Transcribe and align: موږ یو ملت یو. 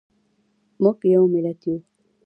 موږ 0.81 0.97
یو 1.13 1.23
ملت 1.33 1.59
یو. 1.67 1.75